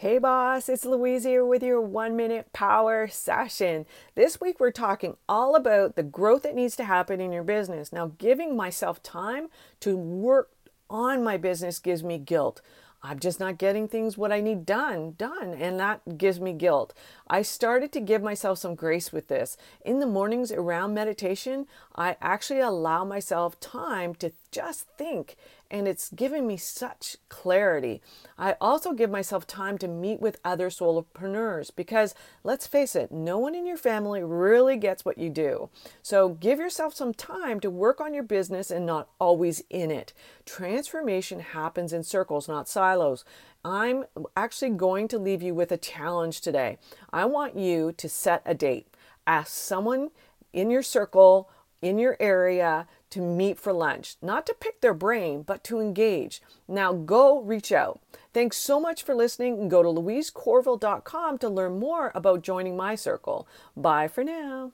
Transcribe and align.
Hey 0.00 0.18
boss, 0.18 0.68
it's 0.68 0.84
Louise 0.84 1.24
here 1.24 1.44
with 1.44 1.60
your 1.60 1.80
one 1.80 2.14
minute 2.14 2.52
power 2.52 3.08
session. 3.08 3.84
This 4.14 4.40
week 4.40 4.60
we're 4.60 4.70
talking 4.70 5.16
all 5.28 5.56
about 5.56 5.96
the 5.96 6.04
growth 6.04 6.44
that 6.44 6.54
needs 6.54 6.76
to 6.76 6.84
happen 6.84 7.20
in 7.20 7.32
your 7.32 7.42
business. 7.42 7.92
Now, 7.92 8.12
giving 8.16 8.56
myself 8.56 9.02
time 9.02 9.48
to 9.80 9.96
work 9.96 10.50
on 10.88 11.24
my 11.24 11.36
business 11.36 11.80
gives 11.80 12.04
me 12.04 12.16
guilt. 12.16 12.60
I'm 13.02 13.20
just 13.20 13.38
not 13.38 13.58
getting 13.58 13.86
things 13.86 14.18
what 14.18 14.32
I 14.32 14.40
need 14.40 14.66
done, 14.66 15.14
done, 15.16 15.54
and 15.54 15.78
that 15.78 16.18
gives 16.18 16.40
me 16.40 16.52
guilt. 16.52 16.94
I 17.28 17.42
started 17.42 17.92
to 17.92 18.00
give 18.00 18.22
myself 18.22 18.58
some 18.58 18.74
grace 18.74 19.12
with 19.12 19.28
this. 19.28 19.56
In 19.84 20.00
the 20.00 20.06
mornings 20.06 20.50
around 20.50 20.94
meditation, 20.94 21.66
I 21.94 22.16
actually 22.20 22.60
allow 22.60 23.04
myself 23.04 23.60
time 23.60 24.14
to 24.16 24.32
just 24.50 24.88
think, 24.96 25.36
and 25.70 25.86
it's 25.86 26.10
given 26.10 26.46
me 26.46 26.56
such 26.56 27.16
clarity. 27.28 28.00
I 28.38 28.56
also 28.60 28.92
give 28.92 29.10
myself 29.10 29.46
time 29.46 29.76
to 29.78 29.88
meet 29.88 30.20
with 30.20 30.40
other 30.44 30.70
solopreneurs 30.70 31.70
because 31.74 32.14
let's 32.42 32.66
face 32.66 32.96
it, 32.96 33.12
no 33.12 33.38
one 33.38 33.54
in 33.54 33.66
your 33.66 33.76
family 33.76 34.22
really 34.22 34.78
gets 34.78 35.04
what 35.04 35.18
you 35.18 35.28
do. 35.28 35.68
So 36.02 36.30
give 36.30 36.58
yourself 36.58 36.94
some 36.94 37.12
time 37.12 37.60
to 37.60 37.70
work 37.70 38.00
on 38.00 38.14
your 38.14 38.22
business 38.22 38.70
and 38.70 38.86
not 38.86 39.08
always 39.20 39.62
in 39.68 39.90
it. 39.90 40.14
Transformation 40.46 41.40
happens 41.40 41.92
in 41.92 42.02
circles, 42.02 42.48
not 42.48 42.68
I'm 43.64 44.04
actually 44.36 44.70
going 44.70 45.08
to 45.08 45.18
leave 45.18 45.42
you 45.42 45.54
with 45.54 45.72
a 45.72 45.76
challenge 45.76 46.40
today. 46.40 46.78
I 47.12 47.24
want 47.24 47.56
you 47.56 47.92
to 47.92 48.08
set 48.08 48.42
a 48.46 48.54
date. 48.54 48.86
Ask 49.26 49.52
someone 49.52 50.10
in 50.52 50.70
your 50.70 50.82
circle, 50.82 51.50
in 51.82 51.98
your 51.98 52.16
area, 52.18 52.86
to 53.10 53.20
meet 53.20 53.58
for 53.58 53.72
lunch, 53.72 54.16
not 54.20 54.46
to 54.46 54.54
pick 54.54 54.80
their 54.80 54.94
brain, 54.94 55.42
but 55.42 55.64
to 55.64 55.80
engage. 55.80 56.42
Now 56.66 56.92
go 56.92 57.40
reach 57.40 57.72
out. 57.72 58.00
Thanks 58.32 58.56
so 58.56 58.78
much 58.78 59.02
for 59.02 59.14
listening. 59.14 59.68
Go 59.68 59.82
to 59.82 59.88
louisecorville.com 59.88 61.38
to 61.38 61.48
learn 61.48 61.78
more 61.78 62.12
about 62.14 62.42
joining 62.42 62.76
my 62.76 62.94
circle. 62.94 63.48
Bye 63.76 64.08
for 64.08 64.22
now. 64.24 64.72